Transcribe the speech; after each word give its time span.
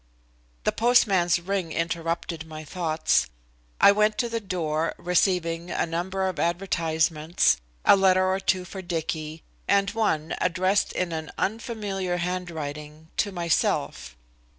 The 0.63 0.71
postman's 0.71 1.37
ring 1.39 1.71
interrupted 1.71 2.47
my 2.47 2.63
thoughts. 2.63 3.27
I 3.79 3.91
went 3.91 4.17
to 4.17 4.29
the 4.29 4.39
door, 4.39 4.95
receiving 4.97 5.69
a 5.69 5.85
number 5.85 6.27
of 6.27 6.39
advertisements, 6.39 7.57
a 7.85 7.95
letter 7.95 8.25
or 8.27 8.39
two 8.39 8.65
for 8.65 8.81
Dicky, 8.81 9.43
and 9.67 9.91
one, 9.91 10.33
addressed 10.41 10.91
in 10.93 11.11
an 11.11 11.29
unfamiliar 11.37 12.17
handwriting, 12.17 13.09
to 13.17 13.31
myself. 13.31 14.17